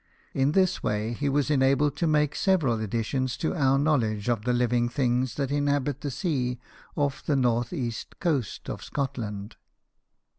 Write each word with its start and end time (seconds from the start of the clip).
In 0.33 0.53
this 0.53 0.81
way 0.81 1.13
he 1.13 1.29
was 1.29 1.51
enabled 1.51 1.95
to 1.97 2.07
make 2.07 2.35
several 2.35 2.79
additions 2.79 3.37
to 3.37 3.53
our 3.53 3.77
knowledge 3.77 4.29
of 4.29 4.45
the 4.45 4.51
living 4.51 4.89
things 4.89 5.35
that 5.35 5.51
inhabit 5.51 6.01
the 6.01 6.09
sea 6.09 6.59
off 6.95 7.23
the 7.23 7.35
north 7.35 7.71
east 7.71 8.19
coast 8.19 8.67
of 8.67 8.83
Scot 8.83 9.19
land. 9.19 9.57